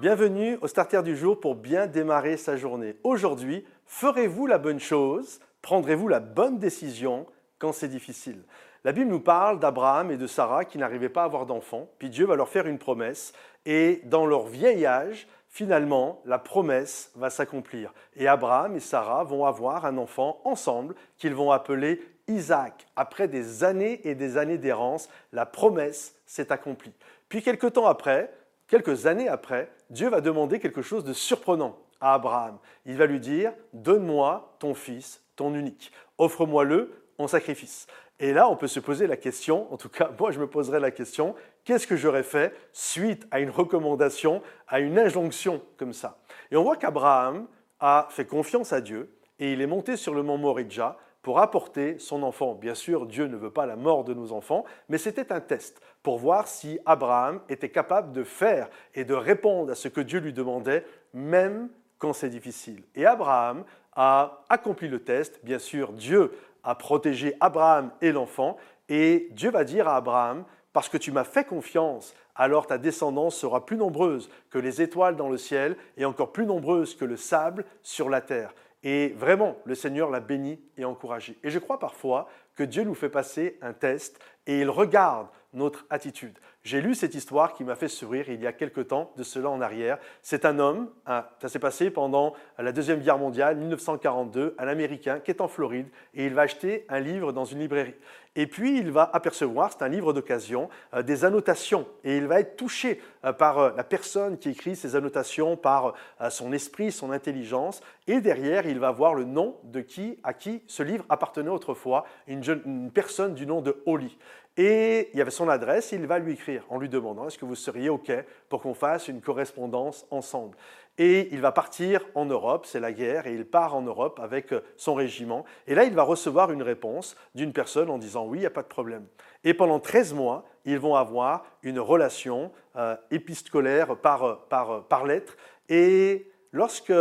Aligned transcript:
Bienvenue 0.00 0.56
au 0.62 0.66
Starter 0.66 1.02
du 1.02 1.14
jour 1.14 1.38
pour 1.38 1.54
bien 1.54 1.86
démarrer 1.86 2.38
sa 2.38 2.56
journée. 2.56 2.96
Aujourd'hui, 3.04 3.66
ferez-vous 3.84 4.46
la 4.46 4.56
bonne 4.56 4.80
chose? 4.80 5.40
Prendrez-vous 5.60 6.08
la 6.08 6.20
bonne 6.20 6.58
décision 6.58 7.26
quand 7.58 7.72
c'est 7.72 7.88
difficile? 7.88 8.40
La 8.82 8.92
Bible 8.92 9.10
nous 9.10 9.20
parle 9.20 9.60
d'Abraham 9.60 10.10
et 10.10 10.16
de 10.16 10.26
Sarah 10.26 10.64
qui 10.64 10.78
n'arrivaient 10.78 11.10
pas 11.10 11.20
à 11.20 11.26
avoir 11.26 11.44
d'enfants, 11.44 11.86
puis 11.98 12.08
Dieu 12.08 12.24
va 12.24 12.34
leur 12.34 12.48
faire 12.48 12.66
une 12.66 12.78
promesse, 12.78 13.34
et 13.66 14.00
dans 14.04 14.24
leur 14.24 14.46
vieil 14.46 14.86
âge, 14.86 15.28
finalement, 15.50 16.22
la 16.24 16.38
promesse 16.38 17.12
va 17.14 17.28
s'accomplir. 17.28 17.92
Et 18.16 18.26
Abraham 18.26 18.76
et 18.76 18.80
Sarah 18.80 19.24
vont 19.24 19.44
avoir 19.44 19.84
un 19.84 19.98
enfant 19.98 20.40
ensemble 20.44 20.94
qu'ils 21.18 21.34
vont 21.34 21.50
appeler 21.50 22.00
Isaac. 22.26 22.86
Après 22.96 23.28
des 23.28 23.64
années 23.64 24.00
et 24.08 24.14
des 24.14 24.38
années 24.38 24.56
d'errance, 24.56 25.10
la 25.34 25.44
promesse 25.44 26.14
s'est 26.24 26.52
accomplie. 26.52 26.94
Puis 27.28 27.42
quelques 27.42 27.74
temps 27.74 27.86
après, 27.86 28.32
quelques 28.70 29.06
années 29.06 29.28
après, 29.28 29.70
Dieu 29.90 30.08
va 30.08 30.20
demander 30.20 30.60
quelque 30.60 30.80
chose 30.80 31.04
de 31.04 31.12
surprenant 31.12 31.76
à 32.00 32.14
Abraham. 32.14 32.58
Il 32.86 32.96
va 32.96 33.06
lui 33.06 33.20
dire, 33.20 33.52
donne-moi 33.72 34.56
ton 34.60 34.74
fils, 34.74 35.22
ton 35.36 35.54
unique. 35.54 35.92
Offre-moi-le 36.16 36.92
en 37.18 37.26
sacrifice. 37.26 37.86
Et 38.20 38.32
là, 38.32 38.48
on 38.48 38.56
peut 38.56 38.68
se 38.68 38.80
poser 38.80 39.06
la 39.06 39.16
question, 39.16 39.72
en 39.72 39.76
tout 39.76 39.88
cas, 39.88 40.10
moi 40.18 40.30
je 40.30 40.38
me 40.38 40.46
poserais 40.46 40.78
la 40.78 40.90
question, 40.90 41.34
qu'est-ce 41.64 41.86
que 41.86 41.96
j'aurais 41.96 42.22
fait 42.22 42.54
suite 42.72 43.26
à 43.30 43.40
une 43.40 43.50
recommandation, 43.50 44.42
à 44.68 44.78
une 44.78 44.98
injonction 44.98 45.62
comme 45.76 45.92
ça? 45.92 46.18
Et 46.50 46.56
on 46.56 46.62
voit 46.62 46.76
qu'Abraham 46.76 47.46
a 47.80 48.06
fait 48.10 48.26
confiance 48.26 48.72
à 48.72 48.80
Dieu 48.80 49.10
et 49.38 49.52
il 49.52 49.60
est 49.60 49.66
monté 49.66 49.96
sur 49.96 50.14
le 50.14 50.22
mont 50.22 50.38
Moridja 50.38 50.96
pour 51.22 51.38
apporter 51.38 51.98
son 51.98 52.22
enfant. 52.22 52.54
Bien 52.54 52.74
sûr, 52.74 53.06
Dieu 53.06 53.26
ne 53.26 53.36
veut 53.36 53.50
pas 53.50 53.66
la 53.66 53.76
mort 53.76 54.04
de 54.04 54.14
nos 54.14 54.32
enfants, 54.32 54.64
mais 54.88 54.98
c'était 54.98 55.32
un 55.32 55.40
test 55.40 55.80
pour 56.02 56.18
voir 56.18 56.48
si 56.48 56.78
Abraham 56.86 57.40
était 57.48 57.68
capable 57.68 58.12
de 58.12 58.24
faire 58.24 58.70
et 58.94 59.04
de 59.04 59.14
répondre 59.14 59.72
à 59.72 59.74
ce 59.74 59.88
que 59.88 60.00
Dieu 60.00 60.20
lui 60.20 60.32
demandait, 60.32 60.84
même 61.12 61.68
quand 61.98 62.12
c'est 62.12 62.30
difficile. 62.30 62.82
Et 62.94 63.04
Abraham 63.04 63.64
a 63.94 64.44
accompli 64.48 64.88
le 64.88 65.02
test. 65.02 65.40
Bien 65.44 65.58
sûr, 65.58 65.92
Dieu 65.92 66.32
a 66.64 66.74
protégé 66.74 67.36
Abraham 67.40 67.90
et 68.00 68.12
l'enfant, 68.12 68.56
et 68.88 69.28
Dieu 69.32 69.50
va 69.50 69.64
dire 69.64 69.88
à 69.88 69.96
Abraham, 69.96 70.44
parce 70.72 70.88
que 70.88 70.98
tu 70.98 71.10
m'as 71.12 71.24
fait 71.24 71.44
confiance, 71.44 72.14
alors 72.34 72.66
ta 72.66 72.78
descendance 72.78 73.36
sera 73.36 73.66
plus 73.66 73.76
nombreuse 73.76 74.30
que 74.50 74.58
les 74.58 74.80
étoiles 74.80 75.16
dans 75.16 75.28
le 75.28 75.36
ciel 75.36 75.76
et 75.96 76.04
encore 76.04 76.32
plus 76.32 76.46
nombreuse 76.46 76.94
que 76.94 77.04
le 77.04 77.16
sable 77.16 77.64
sur 77.82 78.08
la 78.08 78.20
terre. 78.20 78.54
Et 78.82 79.08
vraiment, 79.08 79.56
le 79.64 79.74
Seigneur 79.74 80.10
l'a 80.10 80.20
béni 80.20 80.60
et 80.76 80.84
encouragé. 80.84 81.38
Et 81.42 81.50
je 81.50 81.58
crois 81.58 81.78
parfois 81.78 82.28
que 82.54 82.62
Dieu 82.62 82.84
nous 82.84 82.94
fait 82.94 83.10
passer 83.10 83.58
un 83.60 83.72
test 83.72 84.18
et 84.46 84.60
il 84.60 84.70
regarde 84.70 85.28
notre 85.52 85.86
attitude. 85.90 86.38
J'ai 86.62 86.80
lu 86.80 86.94
cette 86.94 87.14
histoire 87.14 87.54
qui 87.54 87.64
m'a 87.64 87.74
fait 87.74 87.88
sourire 87.88 88.28
il 88.28 88.40
y 88.40 88.46
a 88.46 88.52
quelque 88.52 88.80
temps, 88.80 89.12
de 89.16 89.22
cela 89.22 89.48
en 89.48 89.60
arrière. 89.60 89.98
C'est 90.22 90.44
un 90.44 90.58
homme, 90.58 90.90
ça 91.06 91.48
s'est 91.48 91.58
passé 91.58 91.90
pendant 91.90 92.34
la 92.58 92.72
Deuxième 92.72 93.00
Guerre 93.00 93.18
mondiale, 93.18 93.56
1942, 93.56 94.54
un 94.58 94.68
Américain 94.68 95.20
qui 95.20 95.30
est 95.30 95.40
en 95.40 95.48
Floride 95.48 95.88
et 96.14 96.26
il 96.26 96.34
va 96.34 96.42
acheter 96.42 96.84
un 96.88 97.00
livre 97.00 97.32
dans 97.32 97.44
une 97.44 97.60
librairie. 97.60 97.94
Et 98.36 98.46
puis 98.46 98.78
il 98.78 98.92
va 98.92 99.10
apercevoir, 99.12 99.72
c'est 99.72 99.82
un 99.82 99.88
livre 99.88 100.12
d'occasion, 100.12 100.68
euh, 100.94 101.02
des 101.02 101.24
annotations 101.24 101.86
et 102.04 102.16
il 102.16 102.26
va 102.26 102.40
être 102.40 102.56
touché 102.56 103.00
euh, 103.24 103.32
par 103.32 103.58
euh, 103.58 103.70
la 103.76 103.82
personne 103.82 104.38
qui 104.38 104.50
écrit 104.50 104.76
ces 104.76 104.94
annotations, 104.94 105.56
par 105.56 105.94
son 106.30 106.52
esprit, 106.52 106.92
son 106.92 107.10
intelligence. 107.10 107.80
Et 108.06 108.20
derrière, 108.20 108.66
il 108.66 108.78
va 108.78 108.92
voir 108.92 109.14
le 109.14 109.24
nom 109.24 109.56
de 109.64 109.80
qui, 109.80 110.18
à 110.22 110.32
qui 110.32 110.62
ce 110.66 110.82
livre 110.82 111.04
appartenait 111.08 111.50
autrefois, 111.50 112.04
une, 112.26 112.42
une 112.64 112.90
personne 112.92 113.34
du 113.34 113.46
nom 113.46 113.62
de 113.62 113.82
Holly. 113.86 114.16
Et 114.62 115.08
il 115.14 115.18
y 115.18 115.22
avait 115.22 115.30
son 115.30 115.48
adresse, 115.48 115.92
il 115.92 116.06
va 116.06 116.18
lui 116.18 116.34
écrire 116.34 116.66
en 116.68 116.78
lui 116.78 116.90
demandant 116.90 117.26
est-ce 117.26 117.38
que 117.38 117.46
vous 117.46 117.54
seriez 117.54 117.88
OK 117.88 118.12
pour 118.50 118.60
qu'on 118.60 118.74
fasse 118.74 119.08
une 119.08 119.22
correspondance 119.22 120.06
ensemble? 120.10 120.54
Et 120.98 121.30
il 121.32 121.40
va 121.40 121.50
partir 121.50 122.04
en 122.14 122.26
Europe, 122.26 122.66
c'est 122.66 122.78
la 122.78 122.92
guerre, 122.92 123.26
et 123.26 123.32
il 123.32 123.46
part 123.46 123.74
en 123.74 123.80
Europe 123.80 124.20
avec 124.22 124.52
euh, 124.52 124.60
son 124.76 124.92
régiment. 124.92 125.46
Et 125.66 125.74
là, 125.74 125.84
il 125.84 125.94
va 125.94 126.02
recevoir 126.02 126.52
une 126.52 126.62
réponse 126.62 127.16
d'une 127.34 127.54
personne 127.54 127.88
en 127.88 127.96
disant 127.96 128.26
oui, 128.26 128.36
il 128.36 128.40
n'y 128.42 128.46
a 128.46 128.50
pas 128.50 128.60
de 128.60 128.68
problème. 128.68 129.06
Et 129.44 129.54
pendant 129.54 129.80
13 129.80 130.12
mois, 130.12 130.44
ils 130.66 130.78
vont 130.78 130.94
avoir 130.94 131.46
une 131.62 131.80
relation 131.80 132.52
euh, 132.76 132.98
épistolaire 133.10 133.96
par, 133.96 134.24
euh, 134.24 134.34
par, 134.50 134.84
par 134.88 135.06
lettre. 135.06 135.38
Et 135.70 136.30
lorsque 136.52 136.92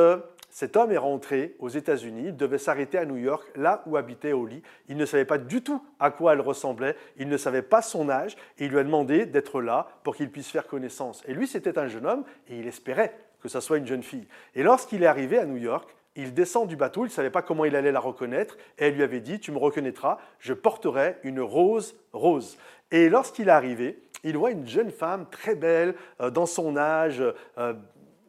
cet 0.59 0.75
homme 0.75 0.91
est 0.91 0.97
rentré 0.97 1.55
aux 1.59 1.69
États-Unis, 1.69 2.23
il 2.25 2.35
devait 2.35 2.57
s'arrêter 2.57 2.97
à 2.97 3.05
New 3.05 3.15
York, 3.15 3.49
là 3.55 3.81
où 3.85 3.95
habitait 3.95 4.33
Holly. 4.33 4.61
Il 4.89 4.97
ne 4.97 5.05
savait 5.05 5.23
pas 5.23 5.37
du 5.37 5.61
tout 5.61 5.81
à 6.01 6.11
quoi 6.11 6.33
elle 6.33 6.41
ressemblait, 6.41 6.97
il 7.15 7.29
ne 7.29 7.37
savait 7.37 7.61
pas 7.61 7.81
son 7.81 8.09
âge, 8.09 8.35
et 8.57 8.65
il 8.65 8.71
lui 8.71 8.77
a 8.77 8.83
demandé 8.83 9.25
d'être 9.25 9.61
là 9.61 9.87
pour 10.03 10.17
qu'il 10.17 10.29
puisse 10.29 10.49
faire 10.49 10.67
connaissance. 10.67 11.23
Et 11.29 11.33
lui, 11.33 11.47
c'était 11.47 11.79
un 11.79 11.87
jeune 11.87 12.05
homme, 12.05 12.25
et 12.49 12.59
il 12.59 12.67
espérait 12.67 13.17
que 13.41 13.47
ça 13.47 13.61
soit 13.61 13.77
une 13.77 13.87
jeune 13.87 14.03
fille. 14.03 14.27
Et 14.53 14.61
lorsqu'il 14.61 15.01
est 15.01 15.05
arrivé 15.05 15.39
à 15.39 15.45
New 15.45 15.55
York, 15.55 15.95
il 16.17 16.33
descend 16.33 16.67
du 16.67 16.75
bateau, 16.75 17.05
il 17.05 17.07
ne 17.07 17.13
savait 17.13 17.29
pas 17.29 17.41
comment 17.41 17.63
il 17.63 17.77
allait 17.77 17.93
la 17.93 18.01
reconnaître, 18.01 18.57
et 18.79 18.87
elle 18.87 18.95
lui 18.95 19.03
avait 19.03 19.21
dit, 19.21 19.39
tu 19.39 19.53
me 19.53 19.59
reconnaîtras, 19.59 20.17
je 20.39 20.51
porterai 20.51 21.15
une 21.23 21.39
rose 21.39 21.95
rose. 22.11 22.57
Et 22.91 23.07
lorsqu'il 23.07 23.47
est 23.47 23.51
arrivé, 23.51 23.97
il 24.25 24.37
voit 24.37 24.51
une 24.51 24.67
jeune 24.67 24.91
femme 24.91 25.25
très 25.31 25.55
belle, 25.55 25.95
euh, 26.19 26.29
dans 26.29 26.45
son 26.45 26.75
âge, 26.75 27.23
euh, 27.57 27.73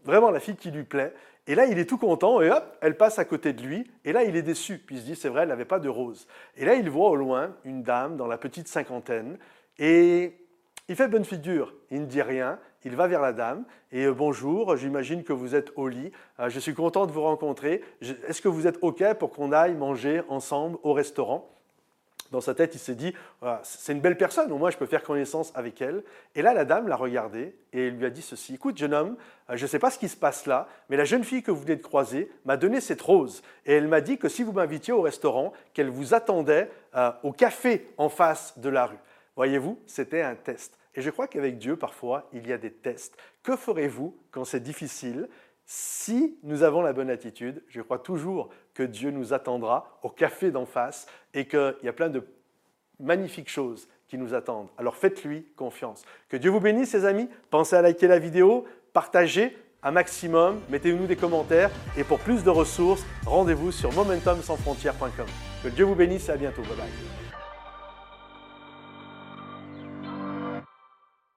vraiment 0.04 0.30
la 0.30 0.40
fille 0.40 0.56
qui 0.56 0.70
lui 0.70 0.84
plaît, 0.84 1.14
et 1.46 1.54
là, 1.54 1.66
il 1.66 1.78
est 1.78 1.84
tout 1.84 1.98
content, 1.98 2.40
et 2.40 2.50
hop, 2.50 2.76
elle 2.80 2.96
passe 2.96 3.18
à 3.18 3.24
côté 3.24 3.52
de 3.52 3.62
lui, 3.62 3.90
et 4.04 4.12
là, 4.12 4.24
il 4.24 4.36
est 4.36 4.42
déçu, 4.42 4.78
puis 4.78 4.96
il 4.96 5.00
se 5.00 5.06
dit, 5.06 5.16
c'est 5.16 5.28
vrai, 5.28 5.42
elle 5.42 5.48
n'avait 5.48 5.64
pas 5.64 5.78
de 5.78 5.88
rose. 5.88 6.28
Et 6.56 6.64
là, 6.64 6.74
il 6.74 6.88
voit 6.88 7.10
au 7.10 7.16
loin 7.16 7.56
une 7.64 7.82
dame 7.82 8.16
dans 8.16 8.26
la 8.26 8.38
petite 8.38 8.68
cinquantaine, 8.68 9.38
et 9.78 10.34
il 10.88 10.96
fait 10.96 11.08
bonne 11.08 11.24
figure, 11.24 11.74
il 11.90 12.02
ne 12.02 12.06
dit 12.06 12.22
rien, 12.22 12.58
il 12.84 12.94
va 12.94 13.06
vers 13.06 13.20
la 13.20 13.32
dame, 13.32 13.64
et 13.92 14.04
euh, 14.04 14.12
bonjour, 14.12 14.76
j'imagine 14.76 15.24
que 15.24 15.32
vous 15.32 15.54
êtes 15.54 15.72
au 15.76 15.88
lit, 15.88 16.12
euh, 16.38 16.48
je 16.48 16.60
suis 16.60 16.74
content 16.74 17.06
de 17.06 17.12
vous 17.12 17.22
rencontrer, 17.22 17.82
est-ce 18.00 18.40
que 18.40 18.48
vous 18.48 18.66
êtes 18.66 18.78
OK 18.82 19.02
pour 19.18 19.30
qu'on 19.30 19.52
aille 19.52 19.74
manger 19.74 20.22
ensemble 20.28 20.78
au 20.82 20.92
restaurant? 20.92 21.48
Dans 22.30 22.40
sa 22.40 22.54
tête, 22.54 22.74
il 22.74 22.78
s'est 22.78 22.94
dit, 22.94 23.12
c'est 23.62 23.92
une 23.92 24.00
belle 24.00 24.16
personne, 24.16 24.52
au 24.52 24.58
moins 24.58 24.70
je 24.70 24.76
peux 24.76 24.86
faire 24.86 25.02
connaissance 25.02 25.52
avec 25.54 25.82
elle. 25.82 26.02
Et 26.34 26.42
là, 26.42 26.54
la 26.54 26.64
dame 26.64 26.88
l'a 26.88 26.96
regardé 26.96 27.54
et 27.72 27.90
lui 27.90 28.06
a 28.06 28.10
dit 28.10 28.22
ceci, 28.22 28.54
écoute, 28.54 28.78
jeune 28.78 28.94
homme, 28.94 29.16
euh, 29.48 29.56
je 29.56 29.62
ne 29.62 29.68
sais 29.68 29.78
pas 29.78 29.90
ce 29.90 29.98
qui 29.98 30.08
se 30.08 30.16
passe 30.16 30.46
là, 30.46 30.68
mais 30.88 30.96
la 30.96 31.04
jeune 31.04 31.24
fille 31.24 31.42
que 31.42 31.50
vous 31.50 31.60
venez 31.60 31.76
de 31.76 31.82
croiser 31.82 32.30
m'a 32.44 32.56
donné 32.56 32.80
cette 32.80 33.02
rose. 33.02 33.42
Et 33.66 33.74
elle 33.74 33.88
m'a 33.88 34.00
dit 34.00 34.18
que 34.18 34.28
si 34.28 34.42
vous 34.42 34.52
m'invitiez 34.52 34.92
au 34.92 35.02
restaurant, 35.02 35.52
qu'elle 35.74 35.90
vous 35.90 36.14
attendait 36.14 36.70
euh, 36.94 37.10
au 37.22 37.32
café 37.32 37.88
en 37.96 38.08
face 38.08 38.58
de 38.58 38.68
la 38.68 38.86
rue. 38.86 38.98
Voyez-vous, 39.36 39.78
c'était 39.86 40.22
un 40.22 40.34
test. 40.34 40.76
Et 40.94 41.02
je 41.02 41.10
crois 41.10 41.28
qu'avec 41.28 41.58
Dieu, 41.58 41.76
parfois, 41.76 42.28
il 42.32 42.46
y 42.48 42.52
a 42.52 42.58
des 42.58 42.72
tests. 42.72 43.16
Que 43.42 43.56
ferez-vous 43.56 44.16
quand 44.30 44.44
c'est 44.44 44.60
difficile 44.60 45.28
si 45.72 46.36
nous 46.42 46.64
avons 46.64 46.82
la 46.82 46.92
bonne 46.92 47.10
attitude, 47.10 47.62
je 47.68 47.80
crois 47.80 48.00
toujours 48.00 48.48
que 48.74 48.82
Dieu 48.82 49.12
nous 49.12 49.32
attendra 49.32 50.00
au 50.02 50.10
café 50.10 50.50
d'en 50.50 50.66
face 50.66 51.06
et 51.32 51.46
qu'il 51.46 51.76
y 51.84 51.88
a 51.88 51.92
plein 51.92 52.08
de 52.08 52.26
magnifiques 52.98 53.48
choses 53.48 53.88
qui 54.08 54.18
nous 54.18 54.34
attendent. 54.34 54.66
Alors 54.78 54.96
faites-lui 54.96 55.46
confiance. 55.54 56.02
Que 56.28 56.36
Dieu 56.36 56.50
vous 56.50 56.58
bénisse, 56.58 56.92
les 56.94 57.04
amis. 57.04 57.28
Pensez 57.50 57.76
à 57.76 57.82
liker 57.82 58.08
la 58.08 58.18
vidéo, 58.18 58.64
partagez 58.92 59.56
un 59.84 59.92
maximum, 59.92 60.60
mettez-nous 60.70 61.06
des 61.06 61.14
commentaires 61.14 61.70
et 61.96 62.02
pour 62.02 62.18
plus 62.18 62.42
de 62.42 62.50
ressources, 62.50 63.06
rendez-vous 63.24 63.70
sur 63.70 63.92
momentumsansfrontières.com. 63.92 65.26
Que 65.62 65.68
Dieu 65.68 65.84
vous 65.84 65.94
bénisse 65.94 66.28
et 66.30 66.32
à 66.32 66.36
bientôt. 66.36 66.62
Bye 66.62 66.78
bye. 66.78 67.39